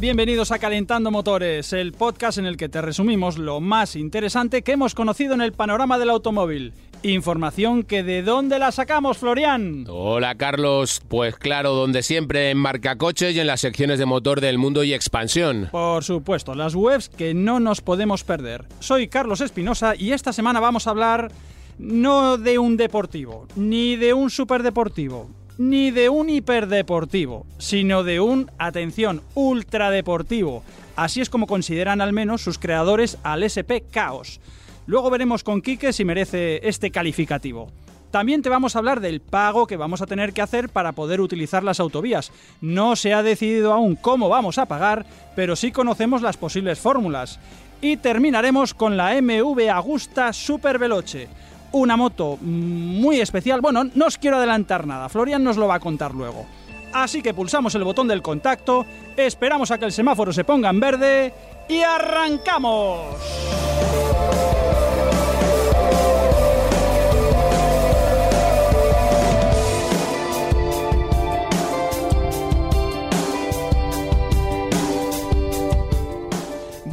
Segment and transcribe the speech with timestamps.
[0.00, 4.72] Bienvenidos a Calentando Motores, el podcast en el que te resumimos lo más interesante que
[4.72, 6.72] hemos conocido en el panorama del automóvil.
[7.02, 9.86] Información que de dónde la sacamos, Florian.
[9.88, 14.58] Hola Carlos, pues claro, donde siempre en Marcacoches y en las secciones de motor del
[14.58, 15.68] mundo y expansión.
[15.72, 18.66] Por supuesto, las webs que no nos podemos perder.
[18.78, 21.32] Soy Carlos Espinosa y esta semana vamos a hablar
[21.78, 28.50] no de un deportivo, ni de un superdeportivo, ni de un hiperdeportivo, sino de un,
[28.58, 30.62] atención, ultradeportivo.
[30.96, 34.40] Así es como consideran al menos sus creadores al SP Chaos.
[34.86, 37.70] Luego veremos con Quique si merece este calificativo.
[38.10, 41.20] También te vamos a hablar del pago que vamos a tener que hacer para poder
[41.20, 42.32] utilizar las autovías.
[42.62, 45.04] No se ha decidido aún cómo vamos a pagar,
[45.36, 47.38] pero sí conocemos las posibles fórmulas.
[47.82, 51.28] Y terminaremos con la MV Agusta Super Veloce,
[51.72, 53.60] una moto muy especial.
[53.60, 56.46] Bueno, no os quiero adelantar nada, Florian nos lo va a contar luego.
[56.92, 60.80] Así que pulsamos el botón del contacto, esperamos a que el semáforo se ponga en
[60.80, 61.34] verde
[61.68, 63.47] y arrancamos.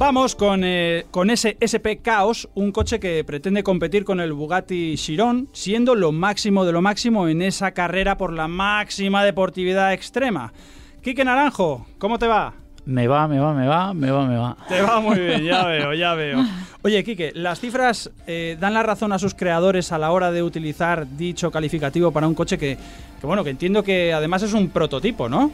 [0.05, 4.93] Vamos con, eh, con ese SP Chaos, un coche que pretende competir con el Bugatti
[4.97, 10.53] Chiron, siendo lo máximo de lo máximo en esa carrera por la máxima deportividad extrema.
[11.01, 12.53] Quique Naranjo, ¿cómo te va?
[12.85, 14.55] Me va, me va, me va, me va, me va.
[14.69, 16.45] Te va muy bien, ya veo, ya veo.
[16.83, 20.43] Oye, Quique, ¿las cifras eh, dan la razón a sus creadores a la hora de
[20.43, 22.77] utilizar dicho calificativo para un coche que,
[23.19, 25.51] que, bueno, que entiendo que además es un prototipo, ¿no?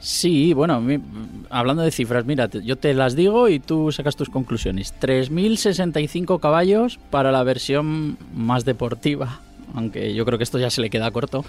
[0.00, 0.98] Sí, bueno, mi-
[1.50, 4.94] hablando de cifras, mira, yo te las digo y tú sacas tus conclusiones.
[5.00, 9.40] 3.065 caballos para la versión más deportiva,
[9.74, 11.44] aunque yo creo que esto ya se le queda corto,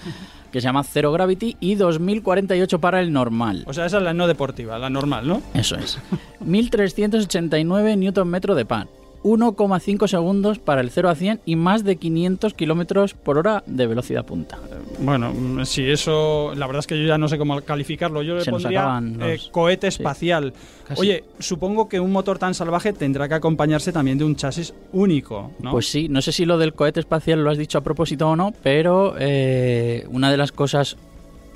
[0.52, 3.64] que se llama Zero Gravity, y 2.048 para el normal.
[3.68, 5.42] O sea, esa es la no deportiva, la normal, ¿no?
[5.53, 5.97] Eso es.
[6.46, 8.88] 1.389 Nm de pan.
[9.24, 13.88] 1,5 segundos para el 0 a 100 y más de 500 kilómetros por hora de
[13.88, 14.58] velocidad punta.
[15.00, 18.22] Bueno, mm, sí, eso, la verdad es que yo ya no sé cómo calificarlo.
[18.24, 20.02] Yo le Se nos pondría acaban eh, los- cohete sí.
[20.02, 20.54] espacial.
[20.98, 25.52] Oye, supongo que un motor tan salvaje tendrá que acompañarse también de un chasis único,
[25.62, 25.72] ¿no?
[25.72, 28.36] Pues sí, no sé si lo del cohete espacial lo has dicho a propósito o
[28.36, 30.98] no, pero eh, una de las cosas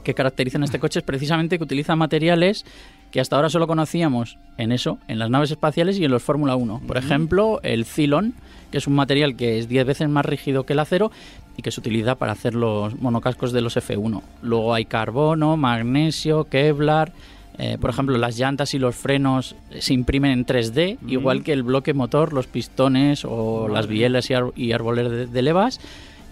[0.04, 2.64] que caracterizan a este coche es precisamente que utiliza materiales
[3.12, 6.56] que hasta ahora solo conocíamos en eso, en las naves espaciales y en los Fórmula
[6.56, 6.82] 1.
[6.86, 8.34] Por ejemplo, el Cylon,
[8.72, 11.12] que es un material que es 10 veces más rígido que el acero
[11.58, 14.22] y que se utiliza para hacer los monocascos de los F1.
[14.42, 17.14] Luego hay carbono, magnesio, Kevlar.
[17.58, 21.64] eh, por ejemplo, las llantas y los frenos se imprimen en 3D, igual que el
[21.64, 25.80] bloque motor, los pistones o las bielas y, árboles de, de levas.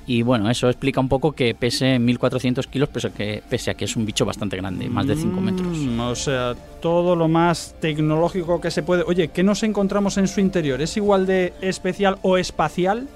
[0.06, 3.74] Y bueno, eso explica un poco que pese 1400 kilos, pese a que, pese a
[3.74, 5.78] que es un bicho bastante grande, más de 5 metros.
[5.78, 9.04] Mm, o sea, todo lo más tecnológico que se puede.
[9.04, 10.82] Oye, ¿qué nos encontramos en su interior?
[10.82, 13.08] ¿Es igual de especial o espacial?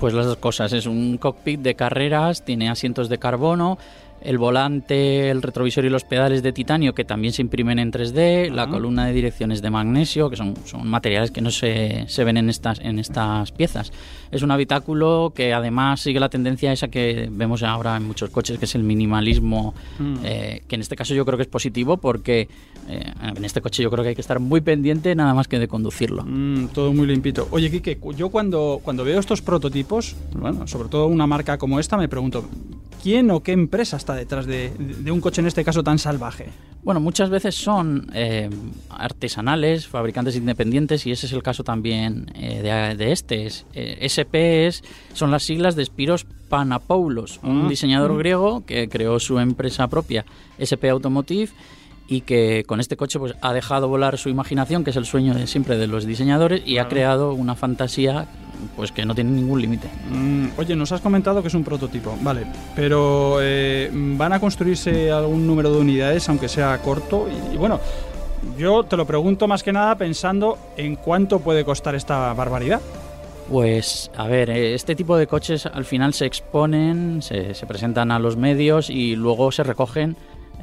[0.00, 3.78] Pues las dos cosas, es un cockpit de carreras, tiene asientos de carbono,
[4.24, 8.50] el volante, el retrovisor y los pedales de titanio que también se imprimen en 3D,
[8.50, 12.36] la columna de direcciones de magnesio, que son, son materiales que no se, se ven
[12.38, 13.92] en estas, en estas piezas.
[14.30, 18.58] Es un habitáculo que además sigue la tendencia esa que vemos ahora en muchos coches,
[18.58, 20.14] que es el minimalismo, Mm.
[20.24, 22.48] eh, que en este caso yo creo que es positivo porque
[22.88, 25.58] eh, en este coche yo creo que hay que estar muy pendiente nada más que
[25.58, 26.24] de conducirlo.
[26.26, 27.46] Mm, todo muy limpito.
[27.50, 27.70] Oye,
[28.00, 32.08] cu- yo cuando, cuando veo estos prototipos, bueno, sobre todo una marca como esta, me
[32.08, 32.44] pregunto,
[33.02, 36.48] ¿quién o qué empresa está detrás de, de un coche en este caso tan salvaje?
[36.82, 38.50] Bueno, muchas veces son eh,
[38.90, 43.46] artesanales, fabricantes independientes, y ese es el caso también eh, de, de este.
[43.46, 44.82] Es, eh, SP es-
[45.12, 47.48] son las siglas de Spiros Panapoulos, Ah.
[47.48, 50.24] un diseñador griego que creó su empresa propia,
[50.58, 51.50] SP Automotive,
[52.06, 55.32] y que con este coche pues, ha dejado volar su imaginación, que es el sueño
[55.34, 58.28] de siempre de los diseñadores, y ha creado una fantasía
[58.76, 59.88] pues que no tiene ningún límite.
[60.10, 62.42] Mm, oye, nos has comentado que es un prototipo, vale,
[62.74, 67.28] pero eh, ¿van a construirse algún número de unidades, aunque sea corto?
[67.28, 67.80] Y, y bueno,
[68.58, 72.80] yo te lo pregunto más que nada pensando en cuánto puede costar esta barbaridad.
[73.50, 78.10] Pues, a ver, eh, este tipo de coches al final se exponen, se, se presentan
[78.10, 80.16] a los medios y luego se recogen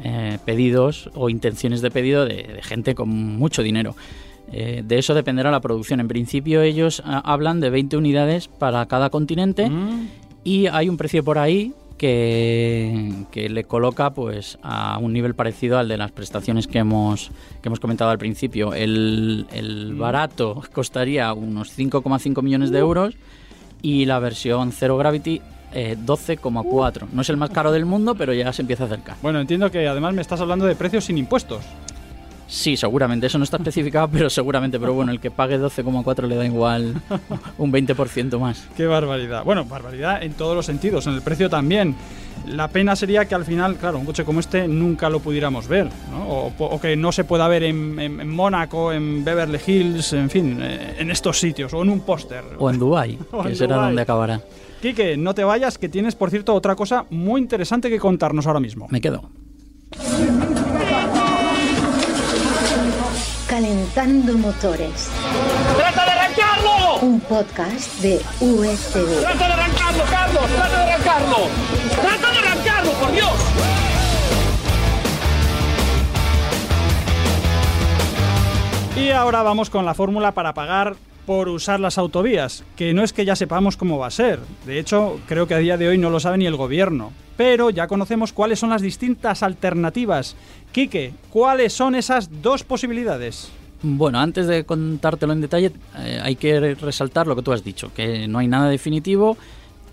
[0.04, 3.96] eh, pedidos o intenciones de pedido de, de gente con mucho dinero.
[4.52, 6.00] Eh, de eso dependerá la producción.
[6.00, 10.08] En principio ellos ah, hablan de 20 unidades para cada continente Mm,
[10.44, 15.78] y hay un precio por ahí que, que le coloca pues a un nivel parecido
[15.78, 17.32] al de las prestaciones que hemos,
[17.62, 18.74] que hemos comentado al principio.
[18.74, 23.16] El, el barato costaría unos 5,5 millones de euros
[23.82, 25.42] y la versión Zero Gravity
[25.74, 27.08] eh, 12,4.
[27.14, 29.18] No es el más caro del mundo, pero ya se empieza a acercar.
[29.22, 31.64] Bueno, entiendo que además me estás hablando de precios sin impuestos.
[32.54, 33.28] Sí, seguramente.
[33.28, 34.78] Eso no está especificado, pero seguramente.
[34.78, 37.02] Pero bueno, el que pague 12,4 le da igual
[37.58, 38.68] un 20% más.
[38.76, 39.46] Qué barbaridad.
[39.46, 41.96] Bueno, barbaridad en todos los sentidos, en el precio también.
[42.48, 45.88] La pena sería que al final, claro, un coche como este nunca lo pudiéramos ver,
[46.12, 46.28] ¿no?
[46.28, 50.30] o, o que no se pueda ver en, en- en Mónaco, en Beverly Hills, en
[50.30, 52.44] fin, eh, en estos sitios, o en un póster.
[52.58, 53.90] O en Dubai, O que en será Dubái.
[53.90, 54.42] donde acabará.
[54.82, 58.60] Quique, no te vayas, que tienes, por cierto, otra cosa muy interesante que contarnos ahora
[58.60, 58.88] mismo.
[58.90, 59.30] Me quedo.
[63.62, 65.12] Calentando motores.
[65.78, 66.98] ¡Trata de arrancarlo!
[67.04, 69.22] Un podcast de USV.
[69.22, 70.46] ¡Trata de arrancarlo, Carlos!
[70.48, 71.38] ¡Trata de arrancarlo!
[72.02, 73.32] ¡Trata de arrancarlo, por Dios!
[78.96, 83.14] Y ahora vamos con la fórmula para pagar por usar las autovías, que no es
[83.14, 84.40] que ya sepamos cómo va a ser.
[84.66, 87.12] De hecho, creo que a día de hoy no lo sabe ni el gobierno.
[87.38, 90.36] Pero ya conocemos cuáles son las distintas alternativas.
[90.72, 93.52] Quique, ¿cuáles son esas dos posibilidades?
[93.84, 97.92] Bueno, antes de contártelo en detalle, eh, hay que resaltar lo que tú has dicho,
[97.96, 99.38] que no hay nada definitivo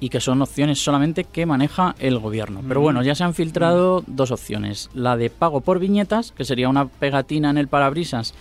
[0.00, 2.60] y que son opciones solamente que maneja el gobierno.
[2.66, 4.90] Pero bueno, ya se han filtrado dos opciones.
[4.94, 8.34] La de pago por viñetas, que sería una pegatina en el parabrisas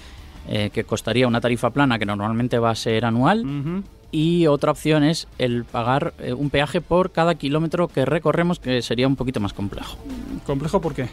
[0.47, 3.83] eh, que costaría una tarifa plana que normalmente va a ser anual.
[4.11, 8.81] Y otra opción es el pagar eh, un peaje por cada kilómetro que recorremos, que
[8.81, 9.97] sería un poquito más complejo.
[10.45, 11.07] ¿Complejo por qué?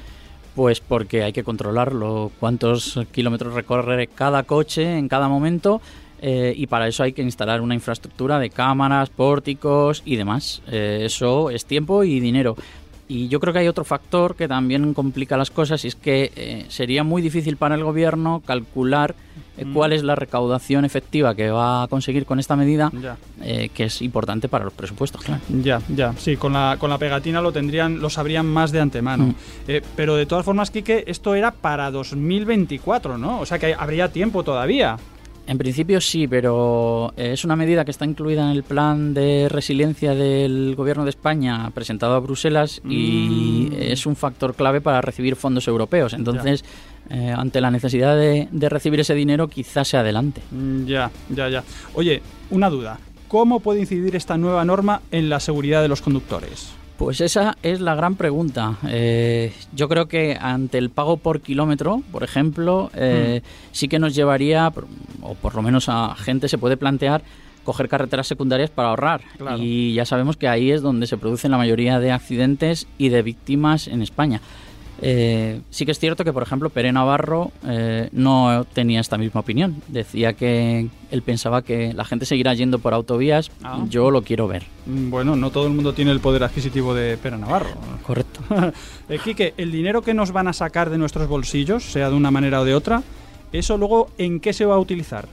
[0.55, 5.81] Pues porque hay que controlarlo, cuántos kilómetros recorre cada coche en cada momento
[6.27, 10.63] eh, y para eso hay que instalar una infraestructura de cámaras, pórticos y demás.
[10.69, 12.57] Eh, eso es tiempo y dinero.
[13.09, 16.33] Y yo creo que hay otro factor que también complica las cosas y es que
[16.37, 19.15] eh, sería muy difícil para el gobierno calcular
[19.57, 22.91] eh, cuál es la recaudación efectiva que va a conseguir con esta medida,
[23.41, 25.41] eh, que es importante para los presupuestos, claro.
[25.63, 29.27] Ya, ya, sí, con la, con la pegatina lo tendrían, lo sabrían más de antemano.
[29.27, 29.35] Mm.
[29.69, 33.41] Eh, pero de todas formas, Quique, esto era para 2024, ¿no?
[33.41, 34.97] O sea que habría tiempo todavía.
[35.47, 39.49] En principio sí, pero eh, es una medida que está incluida en el plan de
[39.51, 43.75] resiliencia del Gobierno de España presentado a Bruselas y Mm.
[43.79, 46.15] es un factor clave para recibir fondos europeos.
[46.15, 46.65] Entonces,
[47.11, 50.41] eh, ante la necesidad de, de recibir ese dinero, quizás se adelante.
[50.51, 51.65] Mm, Ya, ya, ya.
[51.95, 52.99] Oye, una duda.
[53.29, 56.71] ¿Cómo puede incidir esta nueva norma en la seguridad de los conductores?
[56.99, 58.79] Pues esa es la gran pregunta.
[58.89, 63.43] Eh, yo creo que ante el pago por kilómetro, por ejemplo, eh,
[63.73, 64.73] sí que nos llevaría,
[65.21, 67.23] o por lo menos a gente se puede plantear,
[67.65, 69.23] coger carreteras secundarias para ahorrar.
[69.39, 69.59] Claro.
[69.59, 73.23] Y ya sabemos que ahí es donde se producen la mayoría de accidentes y de
[73.23, 74.41] víctimas en España.
[75.03, 79.41] Eh, sí que es cierto que, por ejemplo, Pere Navarro eh, no tenía esta misma
[79.41, 79.83] opinión.
[79.89, 83.51] Decía que él pensaba que la gente seguirá yendo por autovías.
[83.63, 83.85] Ah.
[83.89, 84.65] Yo lo quiero ver.
[84.87, 87.71] Mm, Bueno, no todo el mundo tiene el poder adquisitivo de Pera Navarro.
[88.07, 88.41] Correcto.
[89.11, 92.31] Eh, Quique, el dinero que nos van a sacar de nuestros bolsillos, sea de una
[92.31, 93.03] manera o de otra,
[93.53, 95.29] ¿eso luego en qué se va a utilizar?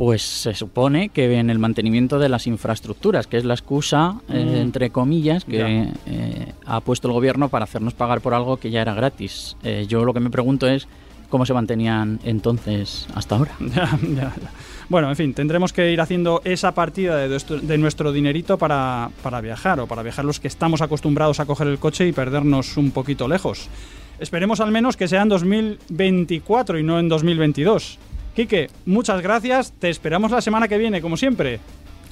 [0.00, 4.60] Pues se supone que en el mantenimiento de las infraestructuras, que es la excusa, eh,
[4.62, 8.80] entre comillas, que eh, ha puesto el gobierno para hacernos pagar por algo que ya
[8.80, 9.58] era gratis.
[9.62, 10.88] Eh, yo lo que me pregunto es
[11.28, 13.52] cómo se mantenían entonces hasta ahora.
[14.88, 19.10] Bueno, en fin, tendremos que ir haciendo esa partida de nuestro, de nuestro dinerito para,
[19.22, 22.76] para viajar, o para viajar los que estamos acostumbrados a coger el coche y perdernos
[22.76, 23.68] un poquito lejos.
[24.18, 27.98] Esperemos al menos que sea en 2024 y no en 2022.
[28.34, 31.60] Quique, muchas gracias, te esperamos la semana que viene, como siempre.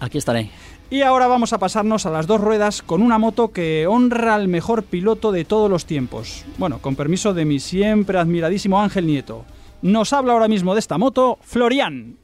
[0.01, 0.51] Aquí estaré.
[0.91, 4.49] Y ahora vamos a pasarnos a las dos ruedas con una moto que honra al
[4.49, 6.45] mejor piloto de todos los tiempos.
[6.57, 9.45] Bueno, con permiso de mi siempre admiradísimo Ángel Nieto.
[9.83, 12.17] Nos habla ahora mismo de esta moto Florian.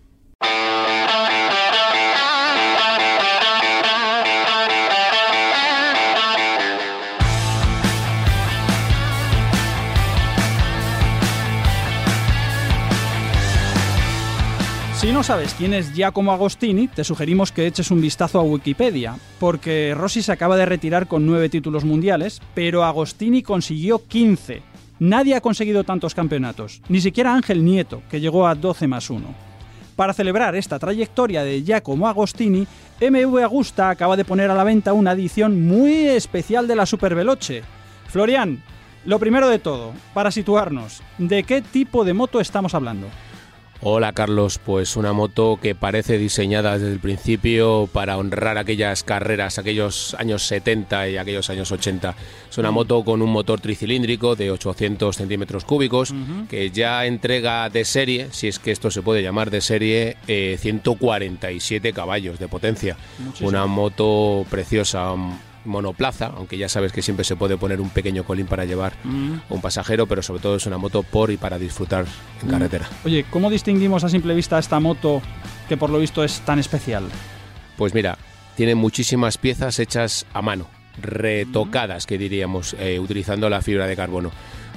[15.04, 19.18] Si no sabes quién es Giacomo Agostini, te sugerimos que eches un vistazo a Wikipedia,
[19.38, 24.62] porque Rossi se acaba de retirar con nueve títulos mundiales, pero Agostini consiguió 15.
[25.00, 29.26] Nadie ha conseguido tantos campeonatos, ni siquiera Ángel Nieto, que llegó a 12 más 1.
[29.94, 32.66] Para celebrar esta trayectoria de Giacomo Agostini,
[32.98, 37.14] MV Agusta acaba de poner a la venta una edición muy especial de la Super
[37.14, 37.62] Veloce.
[38.06, 38.62] Florian,
[39.04, 43.08] lo primero de todo, para situarnos, ¿de qué tipo de moto estamos hablando?
[43.86, 49.58] Hola Carlos, pues una moto que parece diseñada desde el principio para honrar aquellas carreras,
[49.58, 52.16] aquellos años 70 y aquellos años 80.
[52.50, 56.14] Es una moto con un motor tricilíndrico de 800 centímetros cúbicos
[56.48, 60.56] que ya entrega de serie, si es que esto se puede llamar de serie, eh,
[60.58, 62.96] 147 caballos de potencia.
[63.18, 63.50] Muchísimo.
[63.50, 65.14] Una moto preciosa,
[65.64, 69.38] monoplaza, aunque ya sabes que siempre se puede poner un pequeño colín para llevar Mm.
[69.50, 72.04] un pasajero, pero sobre todo es una moto por y para disfrutar
[72.42, 72.88] en carretera.
[73.04, 75.22] Oye, ¿cómo distinguimos a simple vista esta moto
[75.68, 77.04] que por lo visto es tan especial?
[77.76, 78.18] Pues mira,
[78.56, 80.66] tiene muchísimas piezas hechas a mano,
[81.00, 84.30] retocadas, que diríamos, eh, utilizando la fibra de carbono.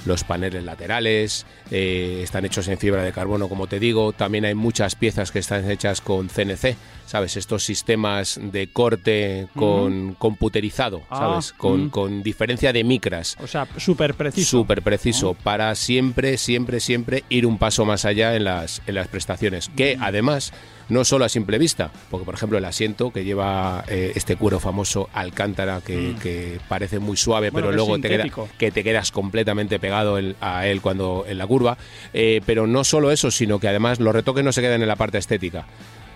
[0.06, 4.13] Los paneles laterales eh, están hechos en fibra de carbono, como te digo.
[4.13, 6.75] También hay muchas piezas que están hechas con CNC,
[7.08, 7.36] ¿sabes?
[7.38, 11.54] Estos sistemas de corte con computerizado, Ah, ¿sabes?
[11.54, 11.90] Con, mm.
[11.90, 13.36] con diferencia de micras.
[13.42, 14.60] O sea, súper preciso.
[14.60, 19.08] Súper preciso para siempre, siempre, siempre ir un paso más allá en las, en las
[19.08, 19.70] prestaciones.
[19.76, 20.54] Que además,
[20.90, 24.60] no solo a simple vista, porque por ejemplo el asiento que lleva eh, este cuero
[24.60, 28.26] famoso Alcántara, que, que parece muy suave, Bueno, pero luego te, queda-
[28.58, 31.78] que te quedas completamente pegado el- a él cuando en la curva.
[32.14, 34.96] Eh, pero no solo eso, sino que además los retoques no se quedan en la
[34.98, 35.66] parte estética.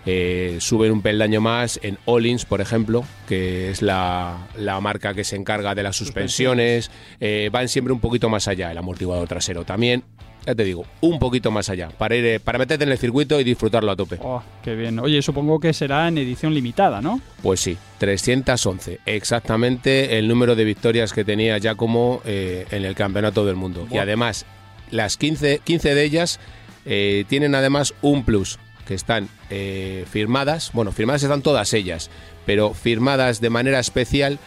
[0.05, 5.23] Eh, suben un peldaño más en Olins, por ejemplo, que es la, la marca que
[5.23, 6.89] se encarga de las suspensiones.
[7.19, 10.03] Eh, van siempre un poquito más allá, el amortiguador trasero también.
[10.43, 13.39] Ya te digo, un poquito más allá, para ir, eh, para meterte en el circuito
[13.39, 14.17] y disfrutarlo a tope.
[14.23, 14.97] Oh, qué bien.
[14.97, 17.21] Oye, supongo que será en edición limitada, ¿no?
[17.43, 23.45] Pues sí, 311, exactamente el número de victorias que tenía Giacomo eh, en el Campeonato
[23.45, 23.87] del Mundo.
[23.91, 24.47] Y además,
[24.89, 26.39] las 15, 15 de ellas
[26.83, 28.57] tienen además un plus,
[28.91, 32.09] que están eh, firmadas, bueno, firmadas están todas ellas,
[32.45, 34.37] pero firmadas de manera especial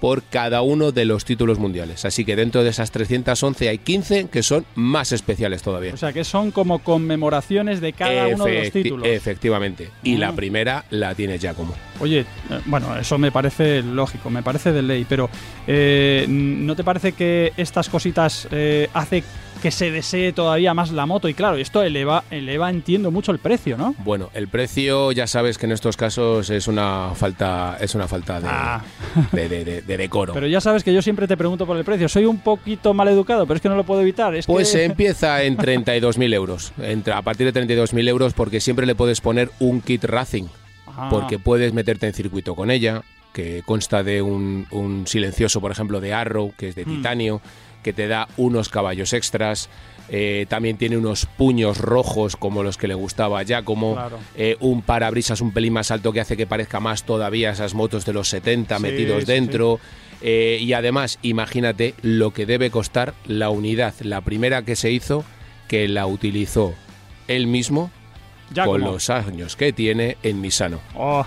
[0.00, 2.04] por cada uno de los títulos mundiales.
[2.04, 5.92] Así que dentro de esas 311 hay 15 que son más especiales todavía.
[5.92, 9.06] O sea, que son como conmemoraciones de cada uno de los títulos.
[9.06, 9.90] Efectivamente.
[10.04, 10.18] Y Ah.
[10.20, 11.74] la primera la tiene Giacomo.
[11.98, 12.24] Oye, eh,
[12.66, 15.28] bueno, eso me parece lógico, me parece de ley, pero
[15.66, 19.22] eh, ¿no te parece que estas cositas eh, hace
[19.60, 21.28] que se desee todavía más la moto?
[21.28, 23.94] Y claro, esto eleva, eleva, entiendo, mucho el precio, ¿no?
[24.04, 28.40] Bueno, el precio ya sabes que en estos casos es una falta, es una falta
[28.40, 28.82] de, Ah.
[29.32, 30.32] de, de- de- de decoro.
[30.34, 32.08] Pero ya sabes que yo siempre te pregunto por el precio.
[32.08, 34.34] Soy un poquito mal educado, pero es que no lo puedo evitar.
[34.34, 34.84] Es pues que...
[34.84, 39.50] empieza en 32.000 euros, entre- a partir de 32.000 euros porque siempre le puedes poner
[39.60, 40.44] un kit racing,
[40.86, 43.02] Ah, porque puedes meterte en circuito con ella,
[43.32, 46.96] que consta de un, un silencioso, por ejemplo, de Arrow, que es de Hmm.
[46.96, 47.40] titanio,
[47.82, 49.68] que te da unos caballos extras.
[50.12, 54.18] eh, también tiene unos puños rojos como los que le gustaba ya, como Claro.
[54.34, 58.04] eh, un parabrisas un pelín más alto que hace que parezca más todavía esas motos
[58.04, 59.78] de los 70 Sí, metidos sí, dentro.
[60.20, 65.24] Eh, y además, imagínate lo que debe costar la unidad, la primera que se hizo,
[65.68, 66.74] que la utilizó
[67.28, 67.92] él mismo
[68.52, 70.80] ya con los años que tiene en Misano.
[70.96, 71.24] Oh,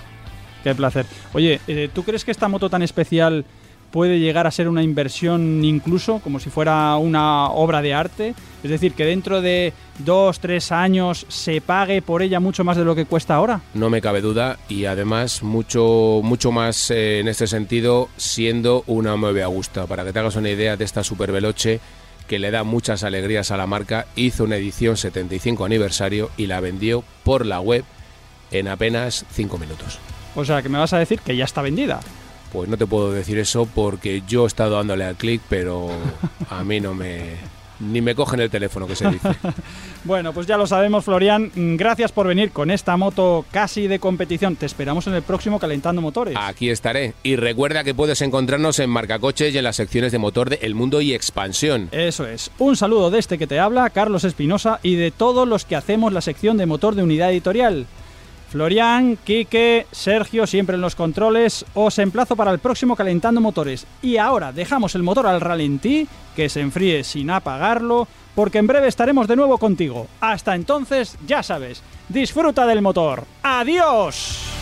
[0.62, 1.06] qué placer.
[1.32, 3.46] Oye, eh, ¿tú crees que esta moto tan especial
[3.94, 8.34] puede llegar a ser una inversión incluso como si fuera una obra de arte?
[8.64, 12.86] Es decir, que dentro de dos, tres años se pague por ella mucho más de
[12.86, 13.62] lo que cuesta ahora.
[13.76, 19.16] No me cabe duda y además mucho, mucho más eh, en este sentido siendo una
[19.16, 19.86] Mueve Augusta.
[19.86, 21.80] Para que te hagas una idea de esta Super Veloce
[22.28, 26.62] que le da muchas alegrías a la marca, hizo una edición 75 aniversario y la
[26.62, 27.84] vendió por la web
[28.50, 30.00] en apenas 5 minutos.
[30.34, 32.00] O sea, que me vas a decir que ya está vendida.
[32.54, 35.90] Pues no te puedo decir eso porque yo he estado dándole al clic, pero
[36.50, 37.32] a mí no me...
[37.80, 39.30] ni me cogen el teléfono que se dice.
[40.06, 41.50] Bueno, pues ya lo sabemos, Florian.
[41.56, 44.58] Mm, Gracias por venir con esta moto casi de competición.
[44.58, 46.36] Te esperamos en el próximo Calentando Motores.
[46.38, 47.14] Aquí estaré.
[47.24, 50.76] Y recuerda que puedes encontrarnos en Marcacoches y en las secciones de motor de El
[50.76, 51.88] Mundo y Expansión.
[51.94, 52.52] Eso es.
[52.60, 56.12] Un saludo de este que te habla, Carlos Espinosa, y de todos los que hacemos
[56.12, 57.88] la sección de motor de unidad editorial.
[58.54, 61.66] Florian, Quique, Sergio, siempre en los controles.
[61.74, 63.88] Os emplazo para el próximo Calentando Motores.
[64.04, 68.88] Y ahora dejamos el motor al ralentí, que se enfríe sin apagarlo, porque en breve
[68.88, 70.06] estaremos de nuevo contigo.
[70.22, 73.24] Hasta entonces, ya sabes, disfruta del motor.
[73.42, 74.53] ¡Adiós!